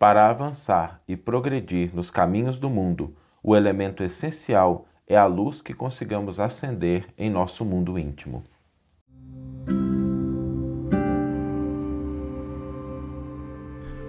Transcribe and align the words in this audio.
Para 0.00 0.30
avançar 0.30 1.02
e 1.06 1.14
progredir 1.14 1.94
nos 1.94 2.10
caminhos 2.10 2.58
do 2.58 2.70
mundo, 2.70 3.14
o 3.42 3.54
elemento 3.54 4.02
essencial 4.02 4.88
é 5.06 5.14
a 5.14 5.26
luz 5.26 5.60
que 5.60 5.74
consigamos 5.74 6.40
acender 6.40 7.04
em 7.18 7.28
nosso 7.28 7.66
mundo 7.66 7.98
íntimo. 7.98 8.42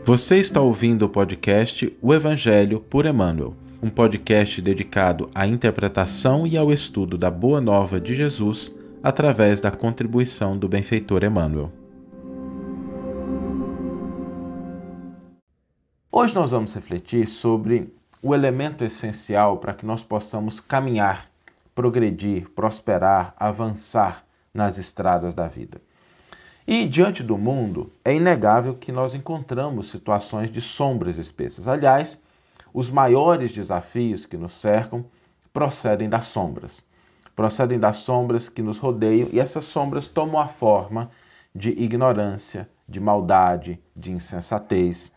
Você 0.06 0.38
está 0.38 0.62
ouvindo 0.62 1.04
o 1.04 1.10
podcast 1.10 1.94
O 2.02 2.14
Evangelho 2.14 2.80
por 2.80 3.06
Emmanuel, 3.06 3.54
um 3.84 3.90
podcast 3.90 4.62
dedicado 4.62 5.30
à 5.36 5.46
interpretação 5.46 6.48
e 6.48 6.56
ao 6.58 6.72
estudo 6.72 7.18
da 7.18 7.30
Boa 7.30 7.60
Nova 7.60 8.00
de 8.00 8.16
Jesus 8.16 8.80
através 9.04 9.60
da 9.60 9.70
contribuição 9.70 10.58
do 10.58 10.70
benfeitor 10.70 11.22
Emmanuel. 11.26 11.81
Hoje 16.22 16.36
nós 16.36 16.52
vamos 16.52 16.76
refletir 16.76 17.26
sobre 17.26 17.92
o 18.22 18.36
elemento 18.36 18.84
essencial 18.84 19.58
para 19.58 19.74
que 19.74 19.84
nós 19.84 20.04
possamos 20.04 20.60
caminhar, 20.60 21.28
progredir, 21.74 22.48
prosperar, 22.52 23.34
avançar 23.36 24.24
nas 24.54 24.78
estradas 24.78 25.34
da 25.34 25.48
vida. 25.48 25.82
E 26.68 26.86
diante 26.86 27.24
do 27.24 27.40
mundo, 27.40 27.92
é 28.06 28.14
inegável 28.14 28.76
que 28.76 28.92
nós 28.92 29.16
encontramos 29.16 29.90
situações 29.90 30.52
de 30.52 30.62
sombras 30.62 31.18
espessas. 31.18 31.68
Aliás, 31.68 32.22
os 32.72 32.92
maiores 32.92 33.52
desafios 33.52 34.24
que 34.24 34.38
nos 34.38 34.52
cercam 34.52 35.04
procedem 35.52 36.08
das 36.08 36.26
sombras. 36.26 36.84
Procedem 37.36 37.80
das 37.80 37.98
sombras 37.98 38.48
que 38.48 38.62
nos 38.62 38.78
rodeiam 38.78 39.28
e 39.34 39.40
essas 39.40 39.64
sombras 39.64 40.08
tomam 40.08 40.40
a 40.40 40.48
forma 40.48 41.10
de 41.56 41.72
ignorância, 41.72 42.70
de 42.88 43.00
maldade, 43.00 43.80
de 43.96 44.12
insensatez 44.12 45.12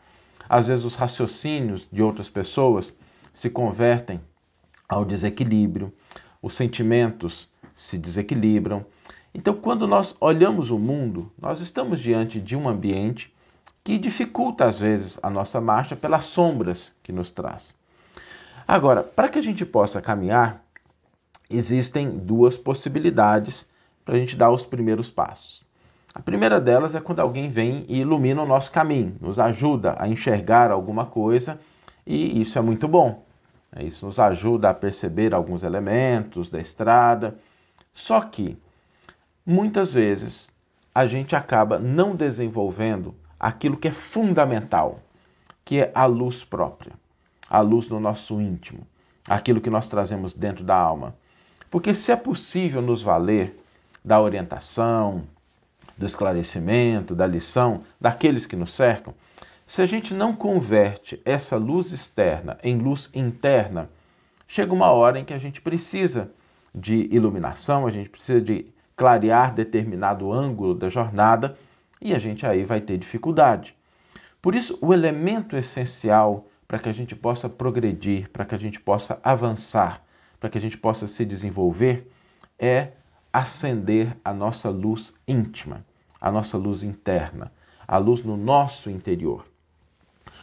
às 0.48 0.68
vezes, 0.68 0.84
os 0.84 0.96
raciocínios 0.96 1.88
de 1.90 2.02
outras 2.02 2.28
pessoas 2.28 2.92
se 3.32 3.50
convertem 3.50 4.20
ao 4.88 5.04
desequilíbrio, 5.04 5.92
os 6.40 6.54
sentimentos 6.54 7.48
se 7.74 7.98
desequilibram. 7.98 8.84
Então, 9.34 9.54
quando 9.54 9.86
nós 9.86 10.16
olhamos 10.20 10.70
o 10.70 10.78
mundo, 10.78 11.32
nós 11.40 11.60
estamos 11.60 11.98
diante 11.98 12.40
de 12.40 12.54
um 12.54 12.68
ambiente 12.68 13.34
que 13.82 13.98
dificulta, 13.98 14.64
às 14.64 14.78
vezes, 14.78 15.18
a 15.22 15.28
nossa 15.28 15.60
marcha 15.60 15.96
pelas 15.96 16.24
sombras 16.24 16.94
que 17.02 17.12
nos 17.12 17.30
traz. 17.30 17.74
Agora, 18.66 19.02
para 19.02 19.28
que 19.28 19.38
a 19.38 19.42
gente 19.42 19.66
possa 19.66 20.00
caminhar, 20.00 20.64
existem 21.50 22.16
duas 22.16 22.56
possibilidades 22.56 23.66
para 24.04 24.14
a 24.14 24.18
gente 24.18 24.36
dar 24.36 24.50
os 24.50 24.64
primeiros 24.64 25.10
passos. 25.10 25.63
A 26.14 26.22
primeira 26.22 26.60
delas 26.60 26.94
é 26.94 27.00
quando 27.00 27.18
alguém 27.18 27.48
vem 27.48 27.84
e 27.88 27.98
ilumina 28.00 28.40
o 28.40 28.46
nosso 28.46 28.70
caminho, 28.70 29.16
nos 29.20 29.40
ajuda 29.40 29.96
a 29.98 30.06
enxergar 30.06 30.70
alguma 30.70 31.04
coisa 31.04 31.58
e 32.06 32.40
isso 32.40 32.56
é 32.56 32.62
muito 32.62 32.86
bom. 32.86 33.24
Isso 33.80 34.06
nos 34.06 34.20
ajuda 34.20 34.70
a 34.70 34.74
perceber 34.74 35.34
alguns 35.34 35.64
elementos 35.64 36.48
da 36.48 36.60
estrada. 36.60 37.36
Só 37.92 38.20
que 38.20 38.56
muitas 39.44 39.92
vezes 39.92 40.52
a 40.94 41.04
gente 41.06 41.34
acaba 41.34 41.80
não 41.80 42.14
desenvolvendo 42.14 43.16
aquilo 43.38 43.76
que 43.76 43.88
é 43.88 43.92
fundamental, 43.92 45.00
que 45.64 45.80
é 45.80 45.90
a 45.92 46.06
luz 46.06 46.44
própria, 46.44 46.92
a 47.50 47.60
luz 47.60 47.88
no 47.88 47.98
nosso 47.98 48.40
íntimo, 48.40 48.86
aquilo 49.28 49.60
que 49.60 49.70
nós 49.70 49.88
trazemos 49.88 50.32
dentro 50.32 50.62
da 50.62 50.76
alma. 50.76 51.16
Porque 51.68 51.92
se 51.92 52.12
é 52.12 52.16
possível 52.16 52.80
nos 52.80 53.02
valer 53.02 53.60
da 54.04 54.20
orientação, 54.20 55.24
do 55.96 56.06
esclarecimento, 56.06 57.14
da 57.14 57.26
lição 57.26 57.82
daqueles 58.00 58.46
que 58.46 58.56
nos 58.56 58.72
cercam, 58.72 59.14
se 59.66 59.80
a 59.80 59.86
gente 59.86 60.12
não 60.12 60.34
converte 60.34 61.20
essa 61.24 61.56
luz 61.56 61.90
externa 61.92 62.58
em 62.62 62.76
luz 62.78 63.08
interna, 63.14 63.88
chega 64.46 64.74
uma 64.74 64.90
hora 64.90 65.18
em 65.18 65.24
que 65.24 65.32
a 65.32 65.38
gente 65.38 65.62
precisa 65.62 66.30
de 66.74 67.08
iluminação, 67.10 67.86
a 67.86 67.90
gente 67.90 68.10
precisa 68.10 68.40
de 68.40 68.66
clarear 68.96 69.54
determinado 69.54 70.32
ângulo 70.32 70.74
da 70.74 70.88
jornada 70.88 71.56
e 72.00 72.14
a 72.14 72.18
gente 72.18 72.44
aí 72.44 72.64
vai 72.64 72.80
ter 72.80 72.98
dificuldade. 72.98 73.74
Por 74.42 74.54
isso, 74.54 74.78
o 74.82 74.92
elemento 74.92 75.56
essencial 75.56 76.46
para 76.68 76.78
que 76.78 76.88
a 76.88 76.92
gente 76.92 77.16
possa 77.16 77.48
progredir, 77.48 78.28
para 78.30 78.44
que 78.44 78.54
a 78.54 78.58
gente 78.58 78.80
possa 78.80 79.18
avançar, 79.22 80.02
para 80.38 80.50
que 80.50 80.58
a 80.58 80.60
gente 80.60 80.76
possa 80.76 81.06
se 81.06 81.24
desenvolver, 81.24 82.10
é 82.58 82.88
acender 83.34 84.16
a 84.24 84.32
nossa 84.32 84.70
luz 84.70 85.12
íntima, 85.26 85.84
a 86.20 86.30
nossa 86.30 86.56
luz 86.56 86.84
interna, 86.84 87.50
a 87.84 87.98
luz 87.98 88.22
no 88.22 88.36
nosso 88.36 88.88
interior. 88.88 89.44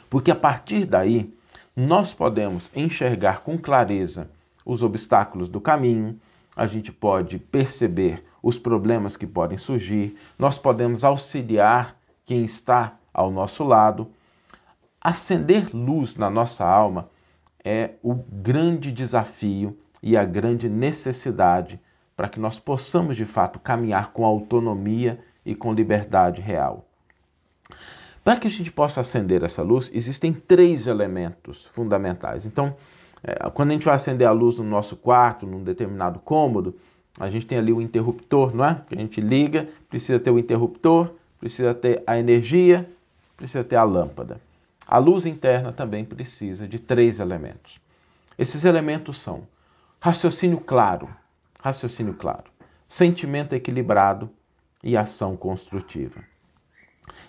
Porque 0.10 0.30
a 0.30 0.36
partir 0.36 0.84
daí, 0.84 1.34
nós 1.74 2.14
podemos 2.14 2.70
enxergar 2.76 3.44
com 3.44 3.58
clareza 3.58 4.30
os 4.66 4.84
obstáculos 4.84 5.48
do 5.48 5.62
caminho, 5.62 6.20
a 6.54 6.68
gente 6.68 6.92
pode 6.92 7.40
perceber 7.40 8.26
os 8.44 8.60
problemas 8.60 9.16
que 9.16 9.26
podem 9.26 9.58
surgir, 9.58 10.18
nós 10.38 10.58
podemos 10.58 11.06
auxiliar 11.06 11.96
quem 12.26 12.44
está 12.44 12.98
ao 13.14 13.32
nosso 13.32 13.64
lado. 13.64 14.12
Acender 15.00 15.74
luz 15.74 16.16
na 16.16 16.30
nossa 16.30 16.68
alma 16.68 17.10
é 17.64 17.92
o 18.04 18.16
grande 18.16 18.92
desafio 18.92 19.80
e 20.04 20.18
a 20.18 20.26
grande 20.26 20.68
necessidade 20.68 21.80
para 22.22 22.30
que 22.30 22.40
nós 22.40 22.60
possamos 22.60 23.16
de 23.16 23.26
fato 23.26 23.58
caminhar 23.58 24.12
com 24.12 24.24
autonomia 24.24 25.20
e 25.44 25.56
com 25.56 25.74
liberdade 25.74 26.40
real. 26.40 26.86
Para 28.24 28.40
que 28.40 28.46
a 28.46 28.52
gente 28.52 28.72
possa 28.72 29.02
acender 29.02 29.44
essa 29.44 29.64
luz, 29.64 29.90
existem 29.92 30.32
três 30.32 30.86
elementos 30.86 31.66
fundamentais. 31.66 32.46
Então, 32.46 32.76
é, 33.24 33.50
quando 33.50 33.72
a 33.72 33.74
gente 33.74 33.86
vai 33.86 33.96
acender 33.96 34.28
a 34.28 34.32
luz 34.32 34.60
no 34.60 34.64
nosso 34.64 34.96
quarto, 34.96 35.48
num 35.48 35.64
determinado 35.64 36.20
cômodo, 36.20 36.76
a 37.20 37.28
gente 37.28 37.48
tem 37.48 37.58
ali 37.58 37.74
o 37.74 37.82
interruptor, 37.82 38.56
não 38.56 38.66
é? 38.66 38.80
Que 38.88 38.94
a 38.94 39.00
gente 39.00 39.20
liga, 39.20 39.68
precisa 39.90 40.20
ter 40.20 40.30
o 40.30 40.38
interruptor, 40.38 41.10
precisa 41.40 41.74
ter 41.74 42.04
a 42.06 42.20
energia, 42.20 42.88
precisa 43.36 43.64
ter 43.64 43.78
a 43.78 43.84
lâmpada. 43.84 44.40
A 44.86 45.00
luz 45.00 45.26
interna 45.26 45.72
também 45.72 46.06
precisa 46.06 46.68
de 46.68 46.78
três 46.78 47.20
elementos. 47.20 47.82
Esses 48.38 48.64
elementos 48.64 49.20
são 49.20 49.42
raciocínio 50.00 50.60
claro, 50.60 51.10
raciocínio 51.62 52.16
claro, 52.16 52.46
sentimento 52.88 53.54
equilibrado 53.54 54.30
e 54.84 54.98
ação 54.98 55.38
construtiva. 55.38 56.20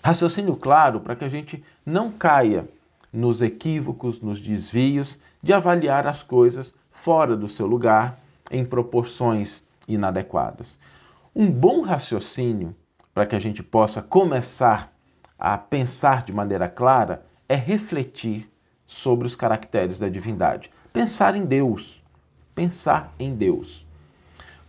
Raciocínio 0.03 0.55
claro 0.55 0.99
para 0.99 1.15
que 1.15 1.23
a 1.23 1.29
gente 1.29 1.63
não 1.85 2.11
caia 2.11 2.67
nos 3.11 3.41
equívocos, 3.41 4.19
nos 4.19 4.41
desvios 4.41 5.19
de 5.41 5.53
avaliar 5.53 6.07
as 6.07 6.23
coisas 6.23 6.73
fora 6.91 7.37
do 7.37 7.47
seu 7.47 7.67
lugar, 7.67 8.19
em 8.49 8.65
proporções 8.65 9.63
inadequadas. 9.87 10.79
Um 11.35 11.49
bom 11.49 11.81
raciocínio 11.81 12.75
para 13.13 13.25
que 13.25 13.35
a 13.35 13.39
gente 13.39 13.61
possa 13.61 14.01
começar 14.01 14.91
a 15.37 15.57
pensar 15.57 16.23
de 16.23 16.33
maneira 16.33 16.67
clara 16.67 17.25
é 17.47 17.55
refletir 17.55 18.51
sobre 18.87 19.27
os 19.27 19.35
caracteres 19.35 19.99
da 19.99 20.09
divindade. 20.09 20.71
Pensar 20.91 21.35
em 21.35 21.45
Deus. 21.45 22.01
Pensar 22.55 23.13
em 23.19 23.33
Deus 23.35 23.85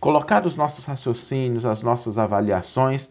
colocar 0.05 0.45
os 0.45 0.55
nossos 0.55 0.85
raciocínios, 0.85 1.65
as 1.65 1.81
nossas 1.81 2.19
avaliações, 2.19 3.09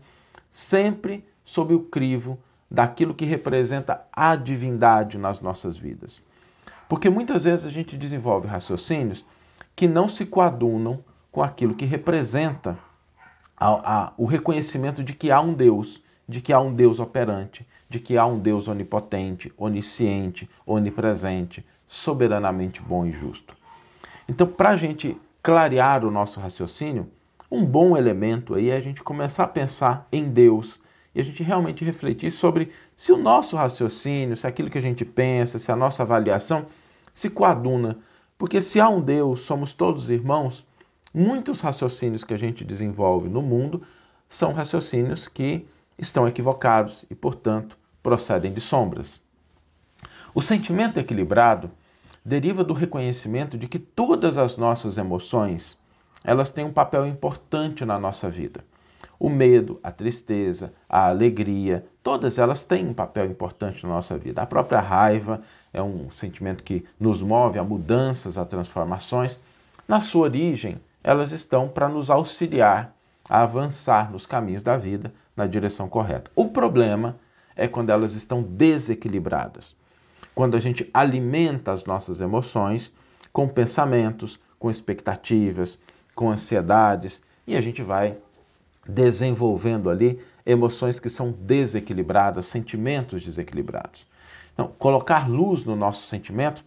sempre 0.48 1.26
sob 1.44 1.74
o 1.74 1.80
crivo 1.80 2.38
daquilo 2.70 3.12
que 3.12 3.24
representa 3.24 4.06
a 4.12 4.36
divindade 4.36 5.18
nas 5.18 5.40
nossas 5.40 5.76
vidas. 5.76 6.22
Porque 6.88 7.10
muitas 7.10 7.42
vezes 7.42 7.66
a 7.66 7.68
gente 7.68 7.96
desenvolve 7.96 8.46
raciocínios 8.46 9.26
que 9.74 9.88
não 9.88 10.06
se 10.06 10.24
coadunam 10.24 11.02
com 11.32 11.42
aquilo 11.42 11.74
que 11.74 11.84
representa 11.84 12.78
a, 13.56 13.70
a, 13.70 14.12
o 14.16 14.24
reconhecimento 14.24 15.02
de 15.02 15.14
que 15.14 15.32
há 15.32 15.40
um 15.40 15.52
Deus, 15.52 16.00
de 16.28 16.40
que 16.40 16.52
há 16.52 16.60
um 16.60 16.72
Deus 16.72 17.00
operante, 17.00 17.66
de 17.88 17.98
que 17.98 18.16
há 18.16 18.24
um 18.24 18.38
Deus 18.38 18.68
onipotente, 18.68 19.52
onisciente, 19.58 20.48
onipresente, 20.64 21.66
soberanamente 21.88 22.80
bom 22.80 23.04
e 23.04 23.10
justo. 23.10 23.56
Então, 24.28 24.46
para 24.46 24.70
a 24.70 24.76
gente 24.76 25.20
clarear 25.44 26.06
o 26.06 26.10
nosso 26.10 26.40
raciocínio, 26.40 27.06
um 27.50 27.66
bom 27.66 27.98
elemento 27.98 28.54
aí 28.54 28.70
é 28.70 28.76
a 28.76 28.80
gente 28.80 29.02
começar 29.02 29.44
a 29.44 29.48
pensar 29.48 30.08
em 30.10 30.24
Deus 30.24 30.80
e 31.14 31.20
a 31.20 31.22
gente 31.22 31.42
realmente 31.42 31.84
refletir 31.84 32.30
sobre 32.30 32.70
se 32.96 33.12
o 33.12 33.18
nosso 33.18 33.54
raciocínio, 33.54 34.38
se 34.38 34.46
aquilo 34.46 34.70
que 34.70 34.78
a 34.78 34.80
gente 34.80 35.04
pensa, 35.04 35.58
se 35.58 35.70
a 35.70 35.76
nossa 35.76 36.02
avaliação 36.02 36.64
se 37.12 37.28
coaduna. 37.28 37.98
Porque 38.38 38.62
se 38.62 38.80
há 38.80 38.88
um 38.88 39.02
Deus, 39.02 39.40
somos 39.40 39.74
todos 39.74 40.08
irmãos, 40.08 40.66
muitos 41.12 41.60
raciocínios 41.60 42.24
que 42.24 42.32
a 42.32 42.38
gente 42.38 42.64
desenvolve 42.64 43.28
no 43.28 43.42
mundo 43.42 43.82
são 44.26 44.54
raciocínios 44.54 45.28
que 45.28 45.68
estão 45.98 46.26
equivocados 46.26 47.04
e, 47.10 47.14
portanto, 47.14 47.76
procedem 48.02 48.50
de 48.50 48.62
sombras. 48.62 49.20
O 50.34 50.40
sentimento 50.40 50.98
equilibrado 50.98 51.70
deriva 52.24 52.64
do 52.64 52.72
reconhecimento 52.72 53.58
de 53.58 53.68
que 53.68 53.78
todas 53.78 54.38
as 54.38 54.56
nossas 54.56 54.96
emoções, 54.96 55.76
elas 56.24 56.50
têm 56.50 56.64
um 56.64 56.72
papel 56.72 57.06
importante 57.06 57.84
na 57.84 57.98
nossa 57.98 58.30
vida. 58.30 58.64
O 59.18 59.28
medo, 59.28 59.78
a 59.82 59.92
tristeza, 59.92 60.72
a 60.88 61.08
alegria, 61.08 61.84
todas 62.02 62.38
elas 62.38 62.64
têm 62.64 62.88
um 62.88 62.94
papel 62.94 63.26
importante 63.26 63.84
na 63.84 63.92
nossa 63.92 64.16
vida. 64.16 64.40
A 64.42 64.46
própria 64.46 64.80
raiva 64.80 65.42
é 65.72 65.82
um 65.82 66.10
sentimento 66.10 66.64
que 66.64 66.84
nos 66.98 67.22
move 67.22 67.58
a 67.58 67.64
mudanças, 67.64 68.38
a 68.38 68.44
transformações. 68.44 69.38
Na 69.86 70.00
sua 70.00 70.22
origem, 70.22 70.80
elas 71.02 71.32
estão 71.32 71.68
para 71.68 71.88
nos 71.88 72.10
auxiliar 72.10 72.94
a 73.28 73.42
avançar 73.42 74.10
nos 74.10 74.26
caminhos 74.26 74.62
da 74.62 74.76
vida 74.76 75.12
na 75.36 75.46
direção 75.46 75.88
correta. 75.88 76.30
O 76.34 76.48
problema 76.48 77.16
é 77.54 77.68
quando 77.68 77.90
elas 77.90 78.14
estão 78.14 78.42
desequilibradas. 78.42 79.76
Quando 80.34 80.56
a 80.56 80.60
gente 80.60 80.88
alimenta 80.92 81.72
as 81.72 81.84
nossas 81.84 82.20
emoções 82.20 82.92
com 83.32 83.48
pensamentos, 83.48 84.38
com 84.58 84.70
expectativas, 84.70 85.78
com 86.14 86.30
ansiedades, 86.30 87.22
e 87.46 87.56
a 87.56 87.60
gente 87.60 87.82
vai 87.82 88.16
desenvolvendo 88.86 89.88
ali 89.90 90.20
emoções 90.44 91.00
que 91.00 91.08
são 91.08 91.32
desequilibradas, 91.32 92.46
sentimentos 92.46 93.22
desequilibrados. 93.22 94.06
Então, 94.52 94.72
colocar 94.78 95.28
luz 95.28 95.64
no 95.64 95.74
nosso 95.74 96.06
sentimento 96.06 96.64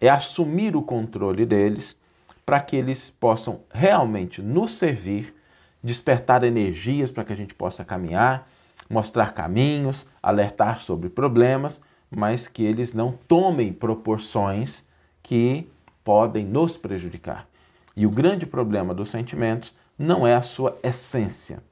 é 0.00 0.08
assumir 0.08 0.76
o 0.76 0.82
controle 0.82 1.44
deles 1.44 1.96
para 2.44 2.60
que 2.60 2.76
eles 2.76 3.08
possam 3.08 3.60
realmente 3.72 4.42
nos 4.42 4.72
servir, 4.72 5.34
despertar 5.82 6.44
energias 6.44 7.10
para 7.10 7.24
que 7.24 7.32
a 7.32 7.36
gente 7.36 7.54
possa 7.54 7.84
caminhar, 7.84 8.48
mostrar 8.88 9.32
caminhos, 9.32 10.06
alertar 10.22 10.78
sobre 10.78 11.08
problemas, 11.08 11.80
mas 12.10 12.46
que 12.46 12.62
eles 12.62 12.92
não 12.92 13.12
tomem 13.26 13.72
proporções 13.72 14.84
que 15.22 15.68
podem 16.04 16.44
nos 16.44 16.76
prejudicar. 16.76 17.48
E 17.96 18.06
o 18.06 18.10
grande 18.10 18.46
problema 18.46 18.92
dos 18.92 19.10
sentimentos 19.10 19.74
não 19.98 20.26
é 20.26 20.34
a 20.34 20.42
sua 20.42 20.78
essência, 20.82 21.62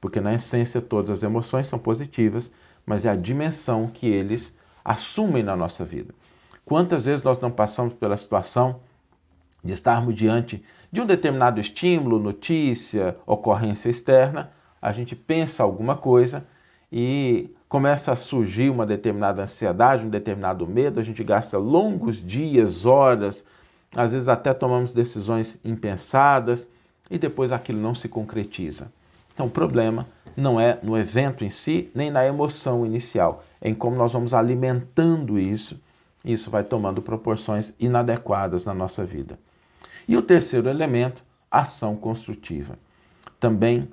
porque 0.00 0.20
na 0.20 0.34
essência 0.34 0.80
todas 0.80 1.10
as 1.10 1.22
emoções 1.22 1.66
são 1.66 1.78
positivas, 1.78 2.52
mas 2.86 3.04
é 3.04 3.10
a 3.10 3.16
dimensão 3.16 3.88
que 3.88 4.06
eles 4.06 4.56
assumem 4.84 5.42
na 5.42 5.56
nossa 5.56 5.84
vida. 5.84 6.14
Quantas 6.64 7.04
vezes 7.04 7.22
nós 7.22 7.38
não 7.40 7.50
passamos 7.50 7.94
pela 7.94 8.16
situação 8.16 8.80
de 9.62 9.72
estarmos 9.72 10.14
diante 10.14 10.62
de 10.92 11.00
um 11.00 11.06
determinado 11.06 11.58
estímulo, 11.58 12.18
notícia, 12.18 13.16
ocorrência 13.26 13.88
externa, 13.88 14.52
a 14.80 14.92
gente 14.92 15.16
pensa 15.16 15.62
alguma 15.62 15.96
coisa 15.96 16.46
e 16.92 17.50
começa 17.74 18.12
a 18.12 18.16
surgir 18.16 18.70
uma 18.70 18.86
determinada 18.86 19.42
ansiedade, 19.42 20.06
um 20.06 20.08
determinado 20.08 20.64
medo, 20.64 21.00
a 21.00 21.02
gente 21.02 21.24
gasta 21.24 21.58
longos 21.58 22.24
dias, 22.24 22.86
horas, 22.86 23.44
às 23.96 24.12
vezes 24.12 24.28
até 24.28 24.54
tomamos 24.54 24.94
decisões 24.94 25.58
impensadas 25.64 26.68
e 27.10 27.18
depois 27.18 27.50
aquilo 27.50 27.80
não 27.80 27.92
se 27.92 28.08
concretiza. 28.08 28.92
Então 29.32 29.46
o 29.46 29.50
problema 29.50 30.06
não 30.36 30.60
é 30.60 30.78
no 30.84 30.96
evento 30.96 31.44
em 31.44 31.50
si, 31.50 31.90
nem 31.92 32.12
na 32.12 32.24
emoção 32.24 32.86
inicial, 32.86 33.42
é 33.60 33.68
em 33.70 33.74
como 33.74 33.96
nós 33.96 34.12
vamos 34.12 34.32
alimentando 34.32 35.36
isso, 35.36 35.80
e 36.24 36.32
isso 36.32 36.52
vai 36.52 36.62
tomando 36.62 37.02
proporções 37.02 37.74
inadequadas 37.80 38.64
na 38.64 38.72
nossa 38.72 39.04
vida. 39.04 39.36
E 40.06 40.16
o 40.16 40.22
terceiro 40.22 40.68
elemento, 40.68 41.24
ação 41.50 41.96
construtiva. 41.96 42.78
Também 43.40 43.88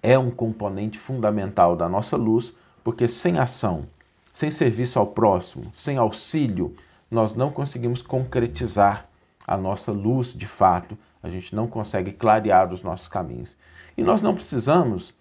é 0.00 0.16
um 0.16 0.30
componente 0.30 0.96
fundamental 0.96 1.74
da 1.74 1.88
nossa 1.88 2.16
luz, 2.16 2.54
porque 2.90 3.06
sem 3.06 3.38
ação, 3.38 3.86
sem 4.34 4.50
serviço 4.50 4.98
ao 4.98 5.06
próximo, 5.06 5.70
sem 5.72 5.96
auxílio, 5.96 6.74
nós 7.08 7.36
não 7.36 7.48
conseguimos 7.52 8.02
concretizar 8.02 9.06
a 9.46 9.56
nossa 9.56 9.92
luz 9.92 10.34
de 10.34 10.44
fato, 10.44 10.98
a 11.22 11.30
gente 11.30 11.54
não 11.54 11.68
consegue 11.68 12.10
clarear 12.10 12.72
os 12.72 12.82
nossos 12.82 13.06
caminhos. 13.06 13.56
E 13.96 14.02
nós 14.02 14.20
não 14.22 14.34
precisamos 14.34 15.14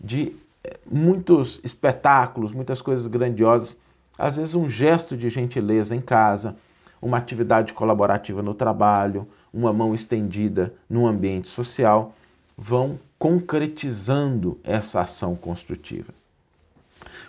de 0.00 0.34
eh, 0.64 0.76
muitos 0.90 1.60
espetáculos, 1.62 2.52
muitas 2.52 2.82
coisas 2.82 3.06
grandiosas. 3.06 3.76
Às 4.18 4.36
vezes, 4.36 4.56
um 4.56 4.68
gesto 4.68 5.16
de 5.16 5.30
gentileza 5.30 5.94
em 5.94 6.00
casa, 6.00 6.56
uma 7.00 7.18
atividade 7.18 7.72
colaborativa 7.72 8.42
no 8.42 8.52
trabalho, 8.52 9.28
uma 9.54 9.72
mão 9.72 9.94
estendida 9.94 10.74
no 10.90 11.06
ambiente 11.06 11.46
social, 11.46 12.16
vão 12.58 12.98
concretizando 13.16 14.58
essa 14.64 15.00
ação 15.00 15.36
construtiva. 15.36 16.12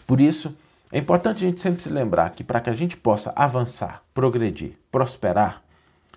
Por 0.05 0.19
isso, 0.21 0.55
é 0.91 0.99
importante 0.99 1.37
a 1.37 1.47
gente 1.47 1.61
sempre 1.61 1.81
se 1.81 1.89
lembrar 1.89 2.31
que 2.31 2.43
para 2.43 2.59
que 2.59 2.69
a 2.69 2.73
gente 2.73 2.95
possa 2.95 3.33
avançar, 3.35 4.03
progredir, 4.13 4.77
prosperar, 4.91 5.63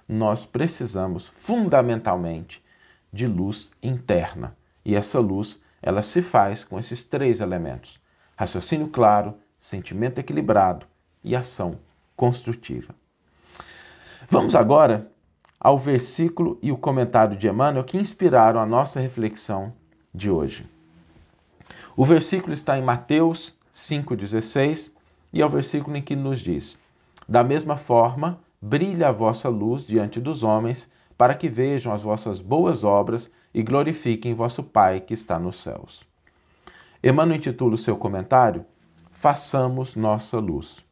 nós 0.08 0.44
precisamos 0.44 1.26
fundamentalmente 1.26 2.62
de 3.12 3.26
luz 3.26 3.70
interna. 3.82 4.56
E 4.84 4.94
essa 4.94 5.18
luz, 5.18 5.60
ela 5.82 6.02
se 6.02 6.20
faz 6.20 6.62
com 6.62 6.78
esses 6.78 7.04
três 7.04 7.40
elementos: 7.40 7.98
raciocínio 8.36 8.88
claro, 8.88 9.34
sentimento 9.58 10.18
equilibrado 10.18 10.86
e 11.24 11.34
ação 11.34 11.78
construtiva. 12.14 12.94
Vamos 14.28 14.54
agora 14.54 15.10
ao 15.58 15.78
versículo 15.78 16.58
e 16.62 16.70
o 16.70 16.76
comentário 16.76 17.36
de 17.36 17.48
Emmanuel 17.48 17.84
que 17.84 17.96
inspiraram 17.96 18.60
a 18.60 18.66
nossa 18.66 19.00
reflexão 19.00 19.72
de 20.14 20.30
hoje. 20.30 20.66
O 21.96 22.04
versículo 22.04 22.52
está 22.52 22.78
em 22.78 22.82
Mateus 22.82 23.55
5,16 23.76 24.90
e 25.34 25.42
é 25.42 25.46
o 25.46 25.50
versículo 25.50 25.98
em 25.98 26.02
que 26.02 26.16
nos 26.16 26.40
diz: 26.40 26.78
Da 27.28 27.44
mesma 27.44 27.76
forma, 27.76 28.40
brilha 28.60 29.08
a 29.08 29.12
vossa 29.12 29.50
luz 29.50 29.86
diante 29.86 30.18
dos 30.18 30.42
homens, 30.42 30.90
para 31.18 31.34
que 31.34 31.46
vejam 31.46 31.92
as 31.92 32.02
vossas 32.02 32.40
boas 32.40 32.84
obras 32.84 33.30
e 33.52 33.62
glorifiquem 33.62 34.34
vosso 34.34 34.62
Pai 34.62 35.00
que 35.00 35.12
está 35.12 35.38
nos 35.38 35.60
céus. 35.60 36.04
Emmanuel 37.04 37.36
intitula 37.36 37.74
o 37.74 37.78
seu 37.78 37.96
comentário 37.96 38.64
Façamos 39.10 39.96
nossa 39.96 40.38
luz. 40.38 40.84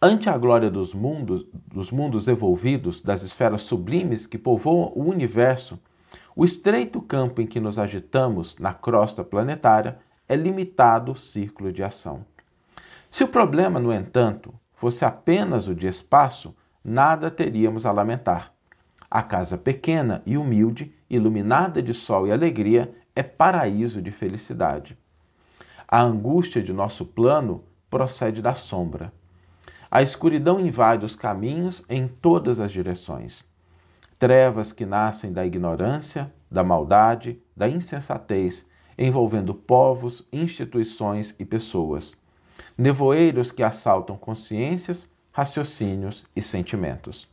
Ante 0.00 0.28
a 0.28 0.36
glória 0.36 0.70
dos 0.70 0.94
mundos, 0.94 1.46
dos 1.52 1.90
mundos 1.90 2.28
evolvidos, 2.28 3.00
das 3.00 3.22
esferas 3.22 3.62
sublimes 3.62 4.26
que 4.26 4.38
povoam 4.38 4.92
o 4.94 5.04
universo, 5.04 5.78
o 6.34 6.44
estreito 6.44 7.00
campo 7.00 7.40
em 7.40 7.46
que 7.46 7.60
nos 7.60 7.78
agitamos 7.78 8.56
na 8.58 8.72
crosta 8.72 9.22
planetária 9.22 9.98
é 10.28 10.36
limitado 10.36 11.14
círculo 11.14 11.72
de 11.72 11.82
ação. 11.82 12.24
Se 13.10 13.24
o 13.24 13.28
problema, 13.28 13.78
no 13.78 13.92
entanto, 13.92 14.54
fosse 14.72 15.04
apenas 15.04 15.68
o 15.68 15.74
de 15.74 15.86
espaço, 15.86 16.54
nada 16.82 17.30
teríamos 17.30 17.84
a 17.84 17.92
lamentar. 17.92 18.52
A 19.10 19.22
casa 19.22 19.58
pequena 19.58 20.22
e 20.24 20.38
humilde, 20.38 20.94
iluminada 21.10 21.82
de 21.82 21.92
sol 21.92 22.26
e 22.26 22.32
alegria, 22.32 22.94
é 23.14 23.22
paraíso 23.22 24.00
de 24.00 24.10
felicidade. 24.10 24.96
A 25.86 26.00
angústia 26.00 26.62
de 26.62 26.72
nosso 26.72 27.04
plano 27.04 27.62
procede 27.90 28.40
da 28.40 28.54
sombra. 28.54 29.12
A 29.90 30.00
escuridão 30.00 30.58
invade 30.58 31.04
os 31.04 31.14
caminhos 31.14 31.84
em 31.86 32.08
todas 32.08 32.58
as 32.58 32.72
direções. 32.72 33.44
Trevas 34.18 34.72
que 34.72 34.86
nascem 34.86 35.30
da 35.30 35.44
ignorância, 35.44 36.32
da 36.50 36.64
maldade, 36.64 37.38
da 37.54 37.68
insensatez, 37.68 38.66
envolvendo 38.98 39.54
povos, 39.54 40.26
instituições 40.32 41.34
e 41.38 41.44
pessoas 41.44 42.14
nevoeiros 42.76 43.50
que 43.50 43.62
assaltam 43.62 44.16
consciências, 44.16 45.08
raciocínios 45.30 46.24
e 46.34 46.42
sentimentos. 46.42 47.28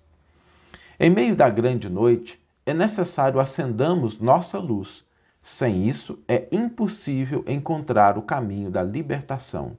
Em 1.00 1.10
meio 1.10 1.36
da 1.36 1.50
grande 1.50 1.90
noite, 1.90 2.40
é 2.66 2.74
necessário 2.74 3.40
acendamos 3.40 4.20
nossa 4.20 4.60
luz. 4.60 5.04
Sem 5.42 5.88
isso, 5.88 6.20
é 6.28 6.48
impossível 6.52 7.44
encontrar 7.48 8.18
o 8.18 8.22
caminho 8.22 8.70
da 8.70 8.84
libertação. 8.84 9.78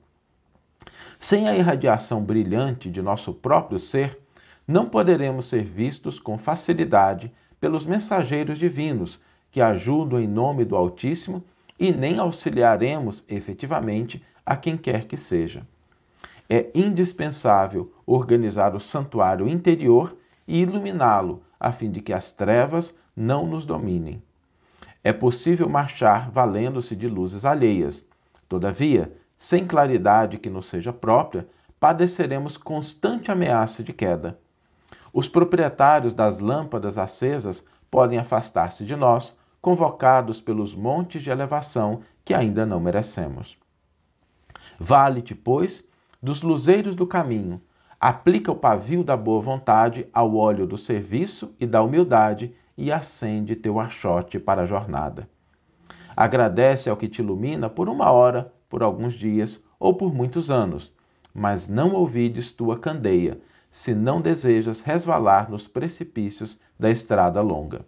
Sem 1.19 1.49
a 1.49 1.55
irradiação 1.55 2.23
brilhante 2.23 2.91
de 2.91 3.03
nosso 3.03 3.35
próprio 3.35 3.79
ser, 3.79 4.19
não 4.67 4.87
poderemos 4.87 5.47
ser 5.47 5.63
vistos 5.63 6.19
com 6.19 6.39
facilidade 6.39 7.31
pelos 7.61 7.85
mensageiros 7.85 8.59
divinos 8.59 9.21
que 9.51 9.61
ajudam 9.61 10.19
em 10.19 10.27
nome 10.27 10.65
do 10.65 10.77
Altíssimo 10.77 11.45
e 11.81 11.91
nem 11.91 12.19
auxiliaremos 12.19 13.25
efetivamente 13.27 14.23
a 14.45 14.55
quem 14.55 14.77
quer 14.77 15.07
que 15.07 15.17
seja. 15.17 15.67
É 16.49 16.69
indispensável 16.75 17.91
organizar 18.05 18.75
o 18.75 18.81
santuário 18.81 19.49
interior 19.49 20.15
e 20.47 20.61
iluminá-lo, 20.61 21.43
a 21.59 21.73
fim 21.73 21.91
de 21.91 22.03
que 22.03 22.13
as 22.13 22.33
trevas 22.33 22.99
não 23.17 23.47
nos 23.47 23.65
dominem. 23.65 24.23
É 25.03 25.13
possível 25.13 25.69
marchar 25.71 26.31
valendo-se 26.31 26.95
de 26.95 27.09
luzes 27.09 27.47
alheias. 27.47 28.05
Todavia, 28.47 29.13
sem 29.39 29.67
claridade 29.67 30.37
que 30.37 30.51
nos 30.51 30.67
seja 30.67 30.93
própria, 30.93 31.49
padeceremos 31.79 32.59
constante 32.59 33.31
ameaça 33.31 33.83
de 33.83 33.95
queda. 33.95 34.39
Os 35.15 35.27
proprietários 35.27 36.13
das 36.13 36.41
lâmpadas 36.41 36.99
acesas 36.99 37.65
podem 37.91 38.19
afastar-se 38.19 38.85
de 38.85 38.95
nós, 38.95 39.35
convocados 39.61 40.41
pelos 40.41 40.75
montes 40.75 41.23
de 41.23 41.31
elevação 41.31 42.01
que 42.25 42.35
ainda 42.35 42.65
não 42.65 42.81
merecemos. 42.81 43.59
Vale-te, 44.79 45.35
pois, 45.35 45.87
dos 46.23 46.43
luzeiros 46.43 46.97
do 46.97 47.07
caminho, 47.07 47.61
aplica 48.01 48.51
o 48.51 48.57
pavio 48.57 49.05
da 49.05 49.17
boa 49.17 49.41
vontade 49.41 50.09
ao 50.13 50.35
óleo 50.35 50.67
do 50.67 50.79
serviço 50.79 51.55
e 51.61 51.67
da 51.67 51.83
humildade 51.83 52.55
e 52.77 52.91
acende 52.91 53.55
teu 53.55 53.79
achote 53.79 54.39
para 54.39 54.63
a 54.63 54.67
jornada. 54.67 55.29
Agradece 56.17 56.89
ao 56.89 56.97
que 56.97 57.09
te 57.09 57.21
ilumina 57.21 57.69
por 57.69 57.89
uma 57.89 58.11
hora, 58.11 58.53
por 58.69 58.83
alguns 58.83 59.15
dias 59.15 59.63
ou 59.79 59.95
por 59.95 60.15
muitos 60.15 60.51
anos, 60.51 60.93
mas 61.35 61.69
não 61.69 61.93
ouvides 61.93 62.51
tua 62.51 62.79
candeia, 62.79 63.41
se 63.71 63.95
não 63.95 64.21
desejas 64.21 64.81
resvalar 64.81 65.51
nos 65.51 65.69
precipícios 65.69 66.59
da 66.79 66.91
estrada 66.91 67.41
longa. 67.41 67.85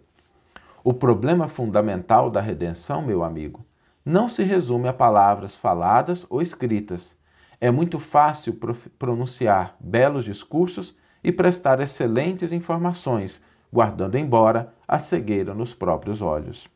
O 0.85 0.93
problema 0.93 1.47
fundamental 1.47 2.29
da 2.29 2.41
redenção, 2.41 3.01
meu 3.01 3.23
amigo, 3.23 3.65
não 4.03 4.27
se 4.27 4.43
resume 4.43 4.89
a 4.89 4.93
palavras 4.93 5.55
faladas 5.55 6.27
ou 6.29 6.41
escritas. 6.41 7.15
É 7.61 7.71
muito 7.71 7.97
fácil 7.97 8.59
pronunciar 8.99 9.77
belos 9.79 10.25
discursos 10.25 10.93
e 11.23 11.31
prestar 11.31 11.79
excelentes 11.79 12.51
informações, 12.51 13.41
guardando 13.71 14.17
embora 14.17 14.73
a 14.85 14.99
cegueira 14.99 15.53
nos 15.53 15.73
próprios 15.73 16.21
olhos. 16.21 16.67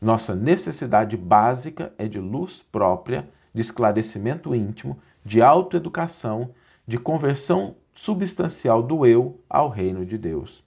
Nossa 0.00 0.34
necessidade 0.34 1.14
básica 1.14 1.92
é 1.98 2.08
de 2.08 2.18
luz 2.18 2.64
própria, 2.72 3.28
de 3.52 3.60
esclarecimento 3.60 4.54
íntimo, 4.54 4.98
de 5.22 5.42
autoeducação, 5.42 6.54
de 6.86 6.96
conversão 6.96 7.74
substancial 7.92 8.82
do 8.82 9.04
eu 9.04 9.38
ao 9.46 9.68
reino 9.68 10.06
de 10.06 10.16
Deus. 10.16 10.64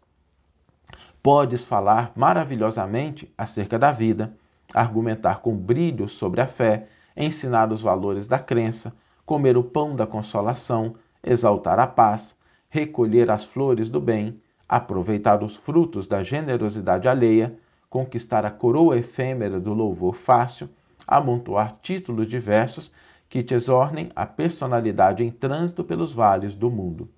Podes 1.21 1.65
falar 1.65 2.11
maravilhosamente 2.15 3.31
acerca 3.37 3.77
da 3.77 3.91
vida, 3.91 4.33
argumentar 4.73 5.41
com 5.41 5.55
brilho 5.55 6.07
sobre 6.07 6.39
a 6.39 6.47
fé, 6.47 6.87
ensinar 7.15 7.71
os 7.71 7.81
valores 7.81 8.27
da 8.27 8.39
crença, 8.39 8.93
comer 9.25 9.57
o 9.57 9.63
pão 9.63 9.95
da 9.95 10.07
consolação, 10.07 10.95
exaltar 11.23 11.77
a 11.77 11.85
paz, 11.85 12.37
recolher 12.69 13.29
as 13.29 13.43
flores 13.43 13.89
do 13.89 13.99
bem, 13.99 14.39
aproveitar 14.67 15.43
os 15.43 15.55
frutos 15.55 16.07
da 16.07 16.23
generosidade 16.23 17.07
alheia, 17.07 17.55
conquistar 17.89 18.45
a 18.45 18.51
coroa 18.51 18.97
efêmera 18.97 19.59
do 19.59 19.73
louvor 19.73 20.13
fácil, 20.13 20.69
amontoar 21.07 21.77
títulos 21.81 22.27
diversos 22.27 22.91
que 23.27 23.43
te 23.43 23.53
exornem 23.53 24.11
a 24.15 24.25
personalidade 24.25 25.23
em 25.23 25.31
trânsito 25.31 25.83
pelos 25.83 26.13
vales 26.13 26.55
do 26.55 26.69
mundo. 26.69 27.09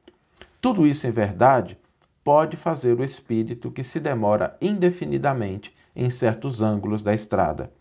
Tudo 0.60 0.88
isso, 0.88 1.08
em 1.08 1.12
verdade, 1.12 1.78
pode 2.24 2.58
fazer 2.58 3.00
o 3.00 3.04
espírito 3.04 3.72
que 3.72 3.84
se 3.84 4.00
demora 4.00 4.56
indefinidamente 4.62 5.76
em 5.96 6.10
certos 6.10 6.62
ângulos 6.62 7.04
da 7.04 7.14
estrada. 7.14 7.72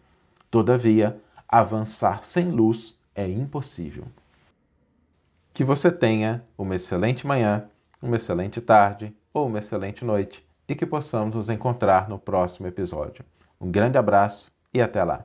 Todavia, 0.51 1.21
avançar 1.49 2.25
sem 2.25 2.51
luz 2.51 2.99
é 3.15 3.29
impossível. 3.29 4.05
Que 5.53 5.65
você 5.65 5.91
tenha 5.91 6.43
uma 6.57 6.77
excelente 6.77 7.27
manhã, 7.27 7.65
uma 8.01 8.17
excelente 8.17 8.61
tarde 8.61 9.15
ou 9.33 9.47
uma 9.47 9.59
excelente 9.59 10.05
noite 10.05 10.45
e 10.69 10.75
que 10.75 10.87
possamos 10.87 11.35
nos 11.35 11.49
encontrar 11.49 12.09
no 12.09 12.19
próximo 12.19 12.67
episódio. 12.67 13.25
Um 13.61 13.71
grande 13.71 13.99
abraço 13.99 14.51
e 14.73 14.81
até 14.81 15.05
lá! 15.05 15.25